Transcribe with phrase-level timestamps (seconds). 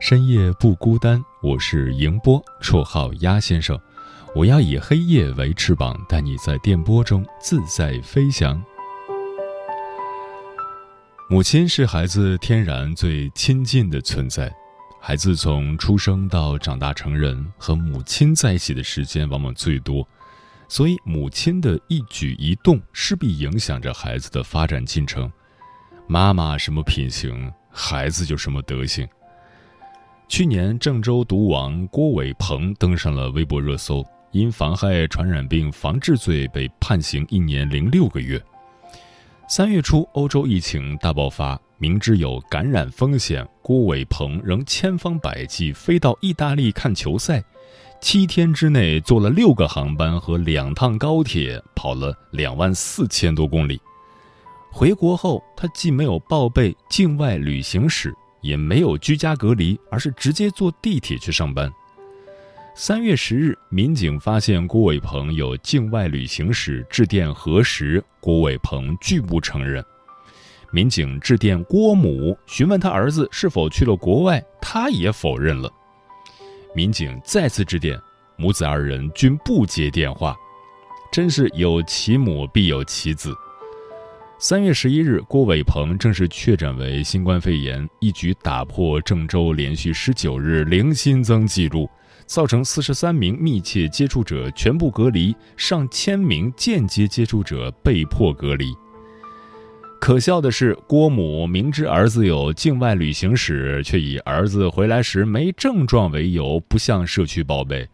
[0.00, 1.22] 深夜不孤单。
[1.42, 3.78] 我是迎波，绰号鸭先生。
[4.34, 8.60] 我要以黑夜为翅膀，带你在电波中自在飞翔。
[11.28, 14.50] 母亲是孩子天然最亲近的存在，
[15.02, 20.08] 孩子从出生到长大成人，和母亲在一起的时间往往最多。
[20.66, 25.30] 所以，母亲的一举一动势必影响着孩子的发展进程。
[26.06, 29.06] 妈妈什么品行，孩子就什么德行。
[30.30, 38.40] 去年，郑州毒王郭伟鹏登上了微博热搜，因妨害传染病防治罪被判刑一年零六个月。
[39.48, 47.42] 三月初，欧洲疫情大爆发，明知有感染风险，郭伟鹏仍千方百计飞到意大利看球赛。
[48.00, 53.80] 七天之内坐了六个航班和两趟高铁，跑了两万四千多公里。
[54.70, 61.70] 回国后，他既没有报备境外旅行史，也没有居家隔离，而是直接坐地铁去上班。
[62.74, 69.84] 三月十日，民警发现郭伟鹏有境外旅行史，致电核实，郭伟鹏拒不承认。
[70.72, 75.70] 民警致电郭母，询问他儿子是否去了国外，他也否认了。
[76.74, 78.00] 民警再次致电，
[78.36, 80.34] 母子二人均不接电话，
[81.12, 83.34] 真是有其母必有其子。
[84.42, 91.86] 三月十一日，郭伟鹏正式确诊为新冠肺炎，一举打破郑州连续十九日零新增记录，
[92.24, 98.72] 造成四十三名密切接触者全部隔离，上千名间接接触者被迫隔离。
[100.00, 107.86] 可笑的是，郭母明知儿子有境外旅行史，却以儿子回来时没症状为由不向社区报备，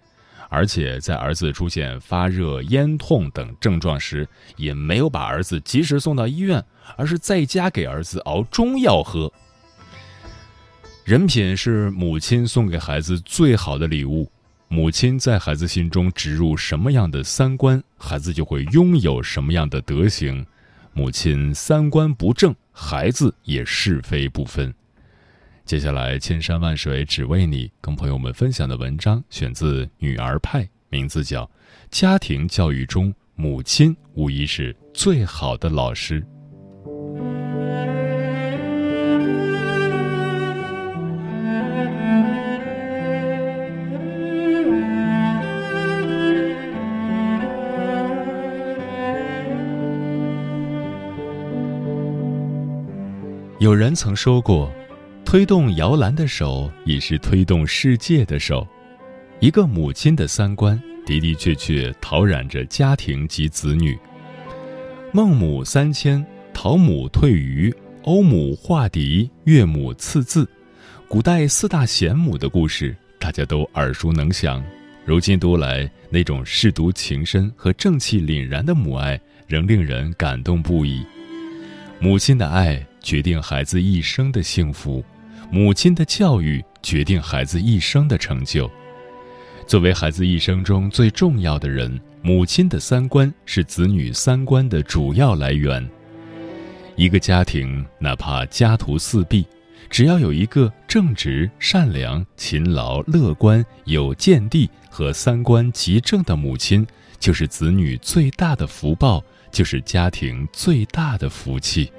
[0.57, 6.65] 而且在儿子出现发热、咽痛等症状时，也没有把儿子及时送到医院，
[6.97, 9.31] 而是在家给儿子熬中药喝。
[11.05, 14.33] 人品是母亲送给孩子最好的礼物，
[14.69, 20.43] 母亲在孩子心中植入什么样的三观，孩子就会拥有什么样的德行。
[20.95, 24.75] 母亲三观不正，孩子也是非不分。
[25.67, 31.45] 接下来，千山万水只为你，跟朋友们分享的文章选自《女儿派》，名字叫
[31.91, 36.21] 《家庭教育中，母亲无疑是最好的老师》。
[53.59, 54.73] 有人曾说过，
[55.27, 58.65] 推动摇篮的手已是推动世界的手。
[59.41, 63.99] 一个母亲的三观的的确确陶染着家庭及子女。
[65.13, 70.49] 孟母三迁，陶母退鱼，欧母画笛，岳母刺字，
[71.09, 74.65] 古代四大贤母的故事大家都耳熟能详。
[75.05, 81.05] 如今读来，那种舐犊情深和正气凛然的母爱，仍令人感动不已。
[81.99, 82.81] 母亲的爱。
[83.07, 85.05] 决定孩子一生的幸福，
[85.51, 88.71] 母亲的教育决定孩子一生的成就。
[89.67, 95.89] 作为孩子一生中最重要的人，母亲的三观是子女三观的主要来源。
[96.95, 99.47] 一个家庭哪怕家徒四壁，
[99.91, 106.87] 只要有一个正直、善良、勤劳、乐观、有见地和三观极正的母亲，
[107.19, 111.91] 就是子女最大的福报，就是家庭最大的福气。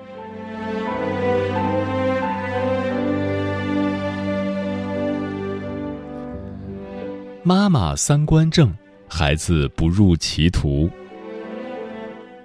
[7.47, 8.75] 妈妈三观正，
[9.07, 10.89] 孩子不入歧途。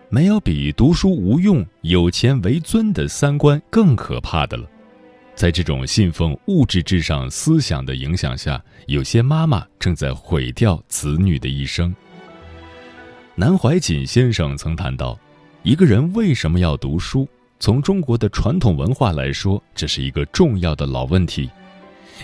[0.09, 4.65] 没有比读书无用、有钱为尊的三观更可怕的了。
[5.35, 11.93] 在这种信奉物质至上思想的影响下，有些妈妈正在毁掉子女的一生。
[13.35, 15.19] 南怀瑾先生曾谈到，
[15.65, 17.27] 一个人为什么要读书？
[17.59, 21.51] 从中国的传统文化来说，这是一个重要的老问题。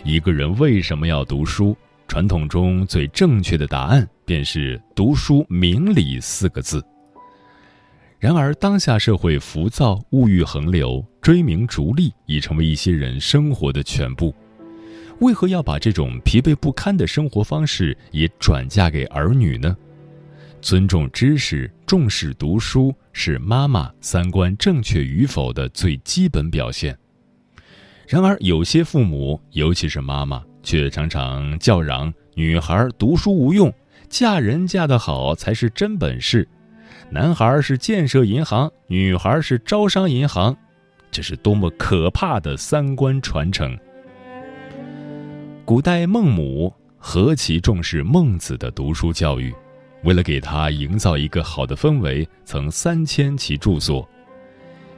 [0.05, 1.77] 一个人为什么要读书？
[2.08, 6.82] 传统中最正确的答案便是“读书明理”四个字。
[8.19, 14.34] 然而，当下社会浮躁、物欲横流、追名逐利已成为一些人生活的全部。
[15.20, 19.76] 为何要把这种疲惫不堪的生活方式也转嫁给儿女呢？
[20.60, 26.96] 尊重知识、重视读书，是妈妈三观正确与否的最基本表现。
[28.08, 33.72] 然而，有些父母，尤其是妈妈，却常常叫嚷：“女孩读书无用，
[34.08, 36.46] 嫁人嫁得好才是真本事。”
[37.10, 40.55] 男孩是建设银行，女孩是招商银行，
[41.10, 43.78] 这是多么可怕的三观传承！
[45.64, 49.55] 古代孟母何其重视孟子的读书教育，
[50.05, 54.06] 为了给他营造一个好的氛围，曾三迁其住所。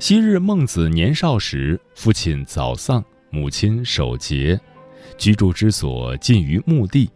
[0.01, 4.59] 昔日孟子年少时，父亲早丧，母亲守节，
[5.19, 7.11] 居住之所近于墓地。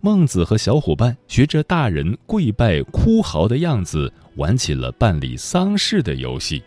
[0.00, 6.62] 孟子和小伙伴学着大人跪拜哭嚎的样子，玩起了办理丧事的游戏。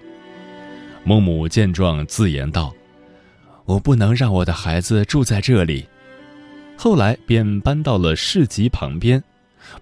[1.04, 2.74] 孟母见状，自言道
[3.66, 5.86] ：“我不能让我的孩子住在这里。”
[6.78, 9.24] 后来便搬到了市集旁边。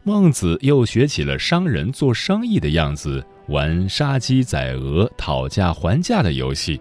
[0.04, 6.80] 孟子又学起了商人做生意的样子，玩杀鸡宰鹅、讨价还价的游戏。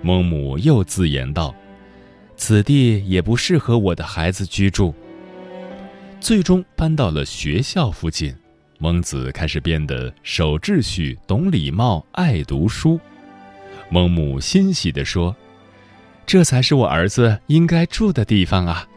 [0.00, 1.54] 孟母又自言道
[2.36, 4.94] ：“此地也不适合我的孩子居住。”
[6.20, 8.34] 最终搬到了学校附近，
[8.78, 12.98] 孟子开始变得守秩序、懂礼貌、爱读书。
[13.90, 15.36] 孟母欣喜地说
[16.24, 18.88] ：“这才是我儿子应该住的地方啊！”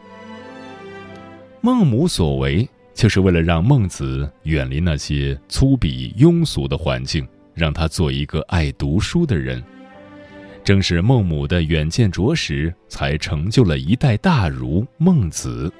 [1.60, 9.62] 孟母所为，就是为了让孟子远离那些粗鄙庸俗的环境，让他做一个爱读书的人。
[10.68, 15.72] 正是孟母的远见卓识，才成就了一代大儒孟子。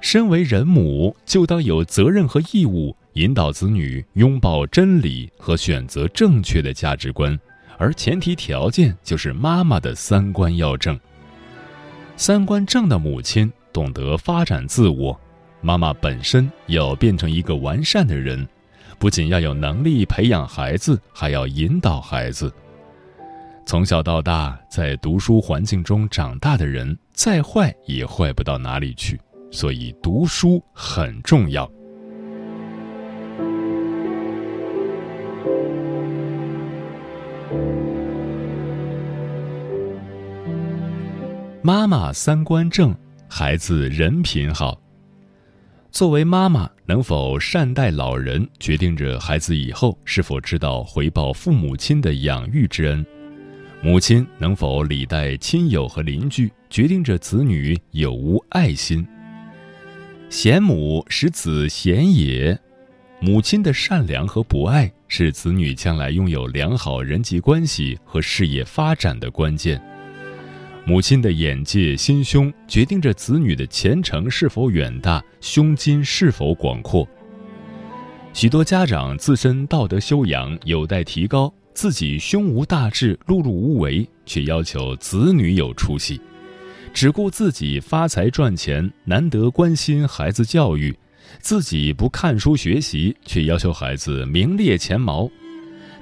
[0.00, 7.38] 身为人母，就当有责任和义务引导子女拥抱真理和选择正确的价值观，
[7.78, 10.98] 而前提条件就是妈妈的三观要正。
[12.16, 15.16] 三观正的母亲懂得发展自我，
[15.60, 18.44] 妈妈本身要变成一个完善的人，
[18.98, 22.52] 不仅要有能力培养孩子，还要引导孩子。
[23.64, 29.18] 从小到大在读书环境中长大的人，再坏也坏不到哪里去。
[29.50, 31.70] 所以读书很重要。
[41.62, 42.94] 妈妈三观正，
[43.28, 44.78] 孩子人品好。
[45.90, 53.04] 作为妈妈，能否善待老人，决定着孩子以后是否知道回报父母亲的养育之恩；
[53.84, 59.04] 母亲能否礼待亲友和邻居，决定着子女有无爱心。
[60.30, 62.56] 贤母使子贤也，
[63.18, 69.82] 母亲的善良和博爱是子女将来拥有良好人际关系和事业发展的关键。
[70.84, 77.06] 母亲的眼界、心胸决定着子女的前程是否远大，胸襟是否广阔。
[78.32, 86.20] 许多家长自身道德修养有待提高，自己胸无大志、碌碌无为，却要求子女有出息。
[86.92, 90.92] 只顾自己发财赚钱，难得关心孩子教育；
[91.40, 95.30] 自己不看书学习，却要求孩子名列前茅；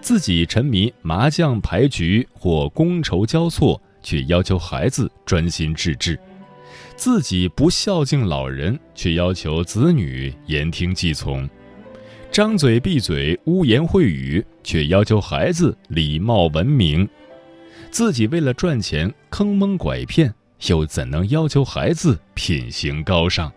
[0.01, 6.17] 自己沉迷麻将牌局或觥筹交错，却要求孩子专心致志；
[6.97, 11.49] 自己不孝敬老人，却要求子女言听计从；
[12.33, 17.05] 张嘴闭嘴污言秽语，却要求孩子礼貌文明；
[17.91, 20.33] 自己为了赚钱坑蒙拐骗。
[20.69, 23.51] 又怎能要求孩子品行高尚？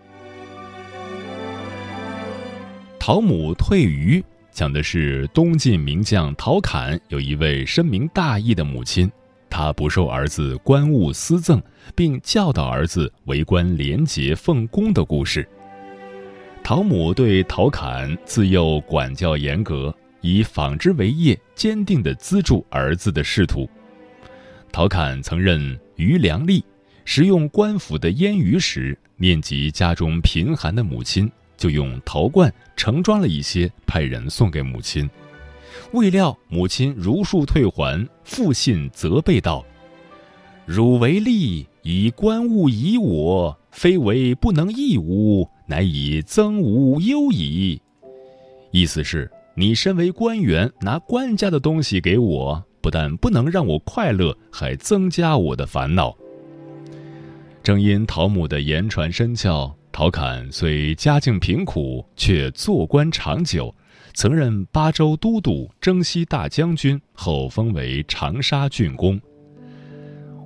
[2.97, 9.11] 陶母退鱼讲的是东晋名将陶侃有一位深明大义的母亲，
[9.49, 11.61] 她不受儿子官物私赠，
[11.93, 15.47] 并教导儿子为官廉洁奉公的故事。
[16.63, 23.69] 陶母对陶侃自幼管教严格，以纺织为业，坚定地资助儿子的仕途。
[24.71, 26.63] 陶侃曾任余良吏。
[27.05, 35.07] 食用官府的腌鱼时，念及家中贫寒的母亲，就用陶罐盛装了一些，派人送给母亲。
[35.91, 39.65] 未料母亲如数退还，复信责备道
[40.65, 47.81] ：“汝为利，以官物以我，非为不能益吾，乃以增无忧矣。”
[48.71, 56.15] 意思是，你身为官员，拿官家的东西给我，不但不能让我快乐，还增加我的烦恼。
[57.61, 63.73] 正因陶母的言传身教，陶侃虽家境贫苦，却做官长久，
[64.13, 69.21] 曾任巴州都督、征西大将军，后封为长沙郡公。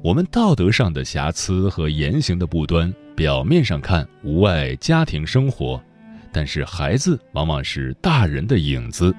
[0.04, 5.82] 我们道德上的瑕疵和言行的不端，表面上看无碍家庭生活，
[6.32, 9.12] 但是孩子往往是大人的影子。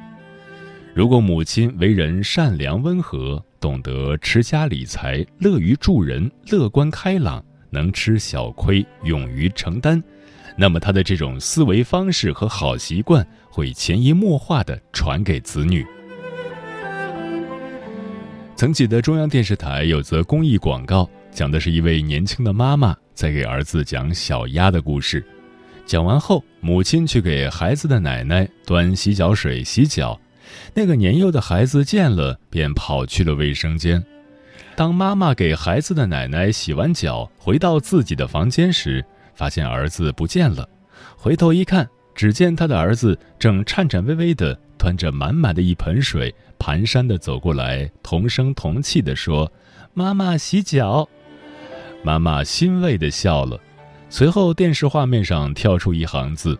[0.95, 7.45] 如果母亲为人善良温和，懂得持家理财，乐于助人，乐观开朗。
[7.71, 10.01] 能吃小亏，勇于承担，
[10.57, 15.85] 那么他的这种思维方式和好习惯会潜移默化地传给子女。
[18.55, 25.25] 曾记得中央电视台有则公益广告，讲的是一位年轻的妈妈在给儿子讲小鸭的故事。
[25.85, 30.17] 讲完后，母亲去给孩子的奶奶端洗脚水洗脚，
[30.73, 34.01] 那个年幼的孩子见了，便跑去了卫生间。
[34.77, 40.69] 当妈妈给孩子的奶奶洗完脚，回到自己的房间时，发现儿子不见了。
[41.17, 49.53] 回头一看，只见他的儿子正颤颤巍巍地端着满满的一盆水，蹒跚地走过来，同声同气地说
[49.93, 51.09] ：“妈妈洗脚。”
[52.03, 53.59] 妈妈欣慰地笑了。
[54.11, 56.59] 随后，电视画面上跳出一行字：“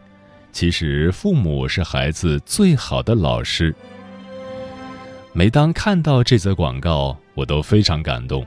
[0.53, 3.75] 其实父母是孩子最好的老师。”
[5.33, 8.45] 每当看到这则广告，我都非常感动。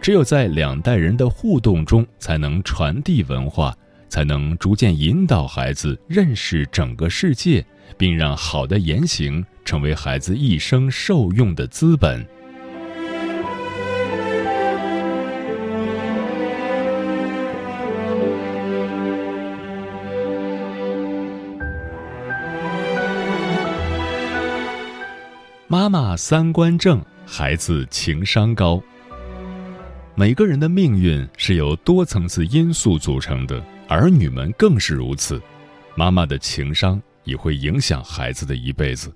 [0.00, 3.76] 只有在两代人的互动中，才能传递文化，
[4.08, 7.64] 才能逐渐引导孩子认识整个世界，
[7.98, 12.26] 并让好的言行成为孩子一生受用的资本。
[25.72, 28.82] 妈妈三观正，孩子情商高。
[30.16, 35.40] 每个人的命运是由多层次因素组成的，儿女们更是如此。
[35.94, 39.14] 妈妈的情商也会影响孩子的一辈子。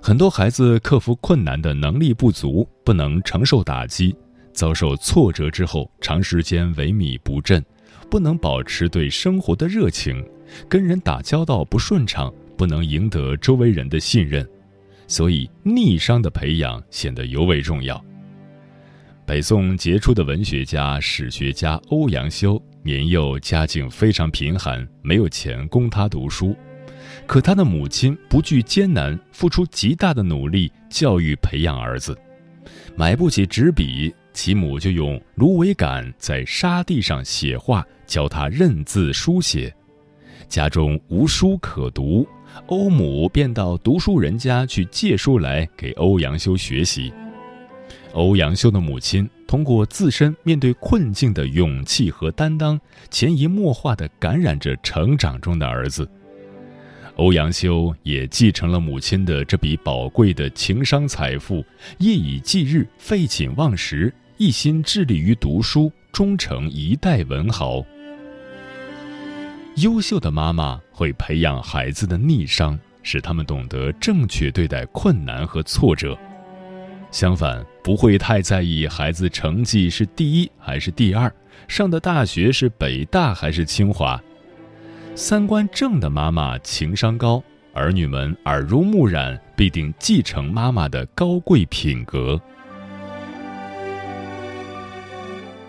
[0.00, 4.16] 很多孩子克服困难的能力不足，不能承受打击，
[4.54, 7.62] 遭受挫折之后，长时间萎靡不振，
[8.08, 10.26] 不能保持对生活的热情，
[10.66, 14.48] 跟人打交道不顺畅，不能赢得周围人的信任。
[15.12, 18.02] 所以，逆商的培养显得尤为重要。
[19.26, 26.56] 北宋杰出的文学家、史学家欧阳修年幼家境非常贫寒，没有钱供他读书，
[27.26, 32.16] 可他的母亲不惧艰难，付出极大的努力教育培养儿子。
[32.96, 39.74] 买不起纸笔，其母就用芦苇杆在沙地上写画，教他认字书写。
[40.48, 42.26] 家中无书可读。
[42.66, 47.12] 欧母便到读书人家去借书来给欧阳修学习。
[48.12, 52.78] 欧阳修的母亲通过自身面对困境的勇气和担当，
[53.10, 56.08] 潜移默化地感染着成长中的儿子。
[57.16, 61.64] 欧阳修也继承了母亲的这笔宝贵的情商财富，
[61.98, 67.84] 夜以继日，废寝忘食，一心致力于读书，终成一代文豪。
[69.76, 76.16] 优秀的妈妈会培养孩子的逆商，使他们懂得正确对待困难和挫折。
[77.10, 81.34] 相反，不会太在意孩子成绩是第一还是第二，
[81.66, 84.22] 上的大学是北大还是清华。
[85.16, 87.42] 三观正的妈妈情商高，
[87.74, 92.40] 儿女们耳濡目染，必定继承妈妈的高贵品格。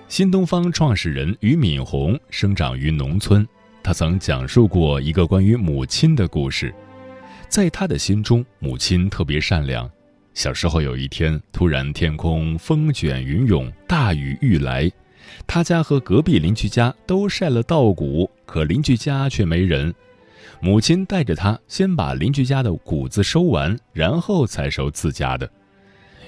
[0.08, 3.44] 新东方创始人俞敏洪生长于农村。
[3.84, 6.74] 他曾讲述过一个关于母亲的故事，
[7.50, 9.90] 在他的心中，母亲特别善良。
[10.34, 14.90] 小时候有一天，突然天空风卷云涌，大雨欲来，
[15.46, 19.94] 他家和隔壁邻居家都晒了稻谷，可邻居家却没人。
[20.62, 25.48] 母亲带着他先把邻居家的谷子收完，然后才收自家的。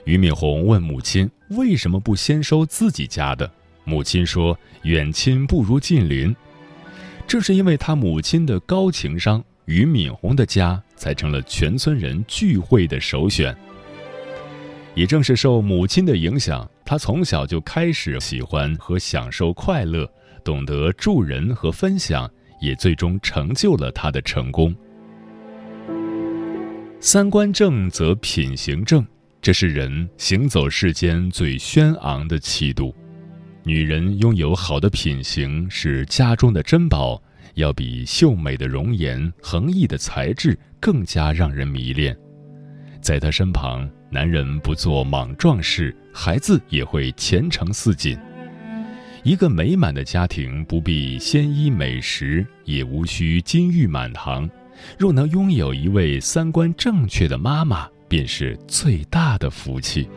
[0.03, 3.49] 俞敏洪问母亲为什么不先收自己家的，
[3.85, 6.35] 母亲说：“远亲不如近邻。”
[7.27, 13.55] 正是因为他母亲的高情商，俞敏洪的家才成了全村人聚会的首选。
[14.93, 20.09] 也正是受母亲的影响，他从小就开始喜欢和享受快乐，
[20.43, 22.29] 懂得助人和分享，
[22.61, 24.73] 也最终成就了他的成功。
[27.01, 29.05] 三观正则品行正，
[29.41, 32.95] 这是人行走世间最轩昂的气度。
[33.67, 37.19] 女人拥有好的品行是家中的珍宝，
[37.55, 42.15] 要比秀美的容颜、横溢的才智更加让人迷恋。
[43.01, 48.15] 在她身旁，男人不做莽撞事，孩子也会前程似锦。
[49.23, 54.47] 一个美满的家庭，不必鲜衣美食，也无需金玉满堂，
[54.95, 60.07] 若能拥有一位三观正确的妈妈，便是最大的福气。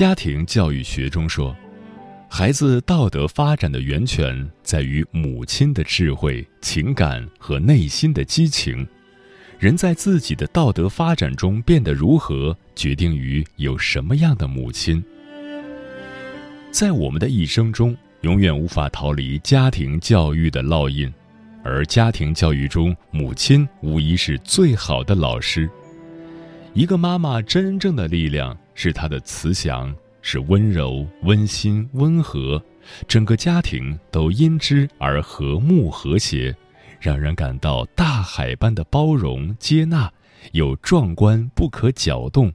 [0.00, 1.54] 家庭教育学中说，
[2.26, 8.88] 孩子道德发展的源泉在于母亲的智慧、情感和内心的激情。
[9.58, 15.04] 人在自己的道德发展中变得如何，决定于有什么样的母亲。
[16.70, 21.12] 在我们的一生中，永远无法逃离家庭教育的烙印，
[21.62, 25.68] 而家庭教育中，母亲无疑是最好的老师。
[26.72, 32.64] 一个妈妈真正的力量是他的慈祥，是温柔、温馨、温和，
[33.06, 36.56] 整个家庭都因之而和睦和谐，
[36.98, 40.10] 让人感到大海般的包容接纳，
[40.52, 42.50] 有壮观不可搅动。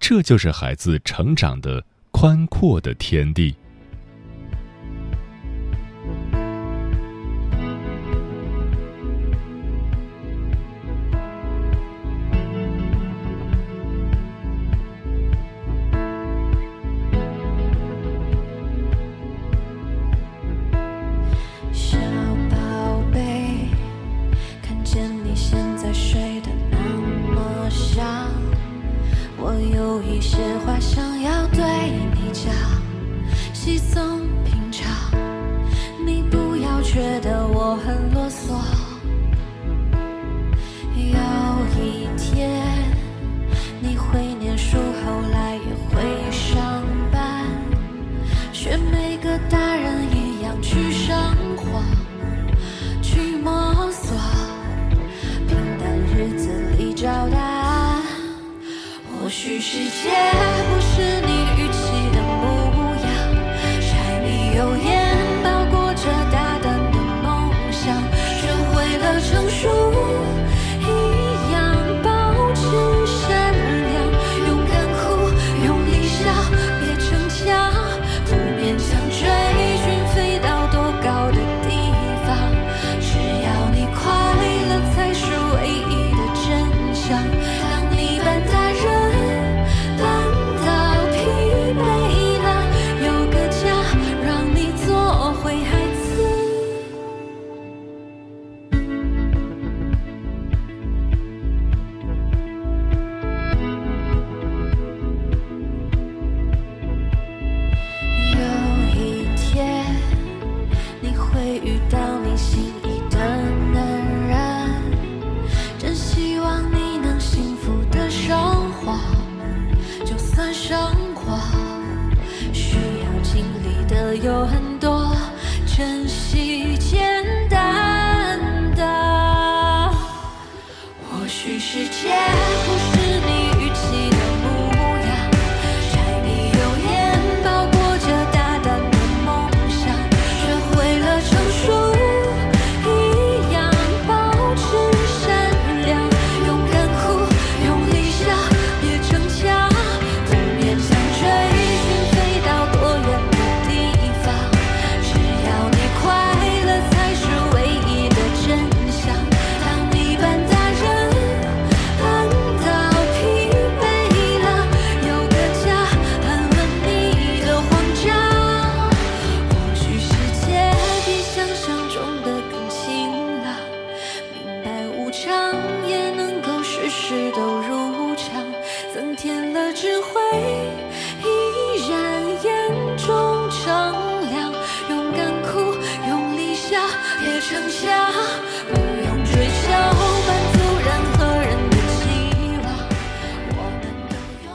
[0.00, 3.54] 这就是孩子成长的宽阔的天地。
[59.70, 60.67] 世界。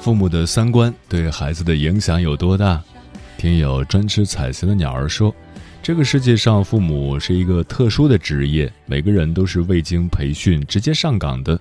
[0.03, 2.83] 父母的三观对孩子的影响有多大？
[3.37, 5.33] 听友专吃彩色的鸟儿说，
[5.81, 11.57] 这个世界上父母是一个特殊的职业，每个人都是未经培训直接上岗的。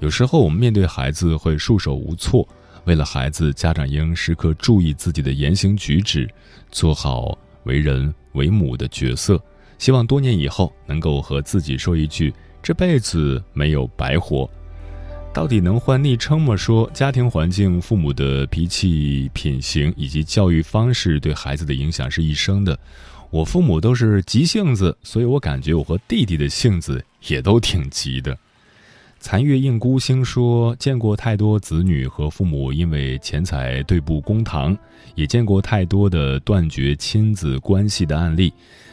[0.00, 2.44] 有时候我们面对孩子会束手无措，
[2.82, 6.28] 为了孩子，家长应时刻注意自己的言行举止，
[6.72, 9.40] 做好为人为母的角色。
[9.78, 14.50] 希望多年以后能够和自己说一句：“这辈子没有白活。
[15.34, 16.56] 到底能换昵称吗？
[16.56, 22.78] 说家庭环境、父母的脾气、品行以及教育方式对孩子的影响是一生的。
[23.30, 28.38] 我父母都是急性子，所以我感觉我和弟弟的性子也都挺急的。
[29.18, 34.78] 残月映孤星说，见过太多子女和父母因为钱财对簿公堂，
[35.16, 38.52] 也见过太多的断绝亲子关系的案例。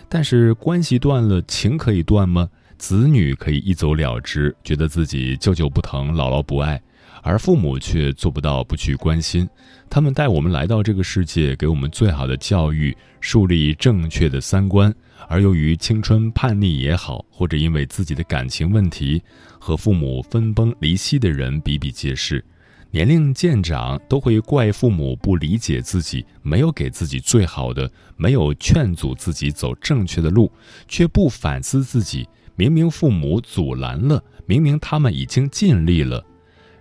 [0.10, 2.50] 但是关系断了，情可以断吗？
[2.82, 6.82] 子女可以一走了之，觉得自己舅舅不疼，姥姥不爱，
[7.22, 9.48] 而父母却做不到不去关心。
[9.88, 14.92] 他们带我们来到这个世界，给我们最好的教育，树立正确的三观。
[15.30, 19.22] 而由于青春叛逆也好，或者因为自己的感情问题，
[19.60, 22.44] 和父母分崩离析的人比比皆是。
[22.90, 30.52] 年龄渐长，都会怪父母不理解自己，没有给自己最好的，没有劝阻自己走正确的路，
[30.88, 32.28] 却不反思自己。
[32.62, 36.24] 明明父母阻拦了，明明他们已经尽力了，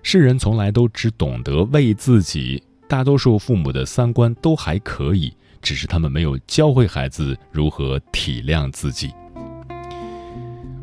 [0.03, 2.63] 世人从来都只懂得为自己。
[2.87, 9.11] 大多数父母的三观都还可以，只是他们没有教会孩子如何体谅自己。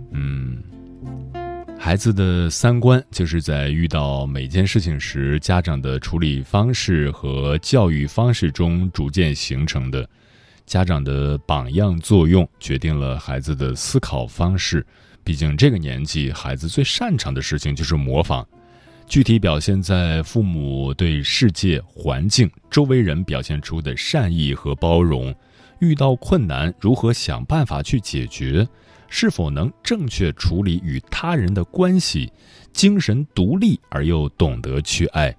[0.10, 0.64] 嗯，
[1.78, 10.10] 孩子的三观就是在遇到每件事情时，家长的处理方式和教育方式中逐渐形成的。
[10.68, 14.86] 家长的榜样作用决定了孩子的思考方式，
[15.24, 18.46] 毕竟这个年纪，孩子最擅长的事情就是模仿。
[19.08, 25.34] 具体表现在父母对世界、环境、周围人表现出的善意和包容，
[25.80, 28.68] 遇到困难如何想办法去解决，
[29.08, 32.30] 是否能正确处理与他人的关系，
[32.74, 35.34] 精神独立而又懂得去爱。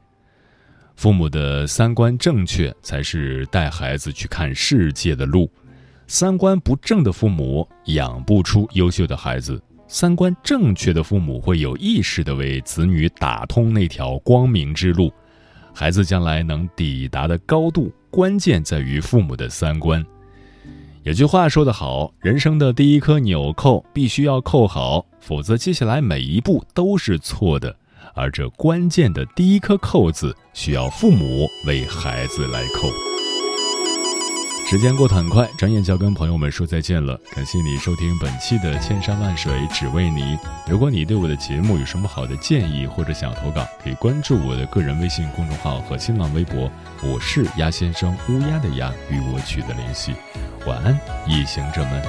[0.98, 5.48] 父母的三观正确，才是带孩子去看世界的路。
[6.08, 15.12] 三观不正的父母养不出优秀的孩子，三观正确的父母会有意识的为子女打通那条光明之路。
[15.72, 20.04] 孩子将来能抵达的高度，关键在于父母的三观。
[21.04, 27.76] 有句话说得好：人生的第一颗纽扣必须要扣好，否则接下来每一步都是错的。
[28.14, 32.90] 而这关键的第一颗扣子，需要父母为孩子来扣。
[34.70, 37.18] 时间过得很快，转眼就要跟朋友们说再见了。
[37.34, 40.20] 感谢你收听本期的《千山万水只为你》。
[40.68, 46.70] 如果你对我的节目有什么好的建议或者想投稿，可以关注我的个人微信公众号和新浪微博，
[47.02, 50.12] 我是鸭先生，乌鸦的鸭，与我取得联系。
[50.66, 50.92] 晚安，
[51.26, 52.02] 夜行者们。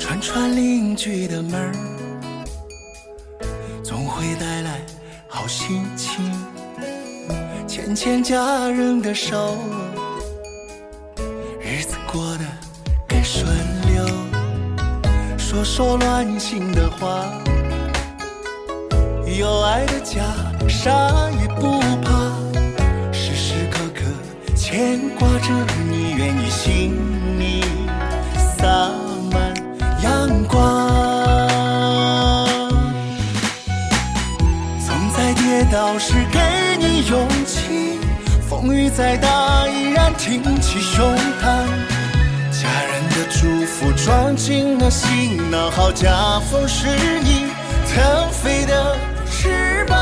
[0.00, 2.01] 串串邻居的门儿。
[3.82, 4.80] 总会带来
[5.28, 6.30] 好心情，
[7.66, 9.56] 牵牵家人的手，
[11.60, 12.44] 日子过得
[13.08, 13.44] 更顺
[13.88, 14.06] 溜。
[15.36, 17.26] 说说暖心的话，
[19.26, 20.22] 有爱的家
[20.68, 20.90] 啥
[21.40, 22.30] 也不怕，
[23.12, 24.04] 时时刻刻
[24.54, 25.48] 牵挂着
[25.90, 26.94] 你，愿意心
[27.38, 27.64] 里
[28.56, 28.88] 洒
[35.72, 36.38] 倒是给
[36.78, 37.98] 你勇气，
[38.46, 41.46] 风雨再大依然挺起胸膛。
[42.50, 46.88] 家人的祝福装进了行囊，好家风是
[47.24, 47.46] 你
[47.88, 48.98] 腾飞的
[49.30, 49.96] 翅膀。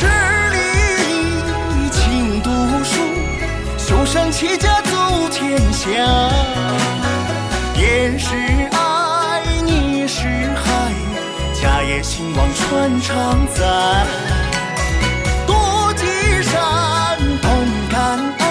[0.00, 0.06] 日
[0.52, 2.48] 里勤读
[2.84, 3.00] 书，
[3.76, 5.88] 修身齐家走天下。
[7.76, 8.47] 也是。
[11.88, 13.64] 家业兴旺传常在，
[15.46, 16.04] 多积
[16.42, 17.50] 善，同
[17.90, 18.46] 感恩，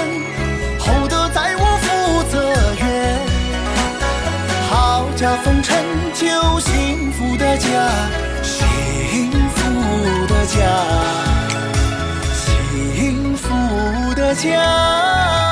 [0.79, 2.41] 厚德载物福泽
[2.79, 3.19] 源。
[4.71, 5.77] 好家风成
[6.15, 6.25] 就
[6.59, 7.67] 幸福的家，
[8.41, 10.57] 幸福的家，
[12.33, 15.46] 幸福的家。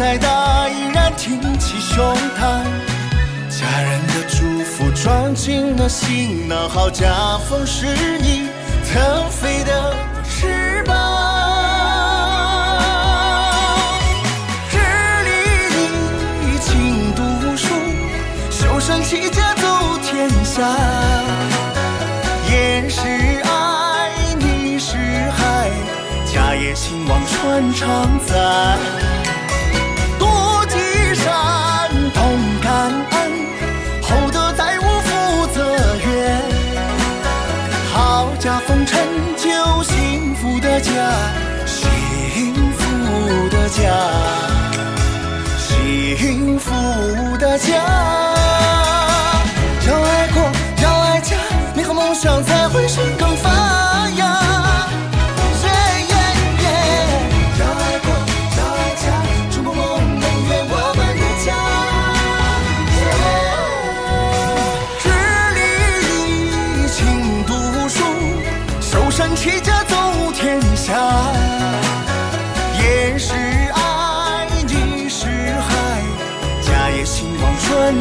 [0.00, 2.02] 再大依然挺起胸
[2.38, 2.64] 膛，
[3.50, 7.84] 家人的祝福装进了行囊，好家风是
[8.18, 8.48] 你
[8.90, 10.96] 腾飞的翅膀。
[14.72, 14.78] 日
[15.26, 15.30] 里
[16.40, 17.22] 你勤读
[17.54, 17.68] 书，
[18.50, 20.66] 修身齐家走天下，
[22.50, 23.02] 严是
[23.44, 24.08] 爱，
[24.38, 24.96] 你是
[25.36, 25.68] 海，
[26.24, 28.78] 家业兴旺传长在。
[40.80, 40.92] 家
[41.66, 43.80] 幸福的家
[45.58, 46.70] 幸福
[47.38, 48.39] 的家。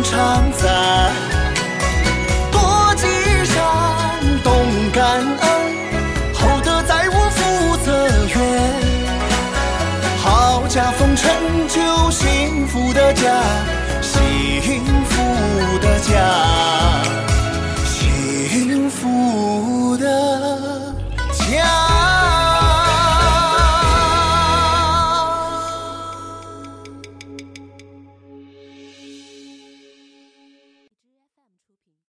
[0.03, 0.98] 常在。